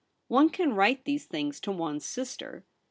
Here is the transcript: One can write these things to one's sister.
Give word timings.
One 0.29 0.49
can 0.49 0.73
write 0.73 1.05
these 1.05 1.25
things 1.27 1.59
to 1.59 1.71
one's 1.71 2.05
sister. 2.05 2.65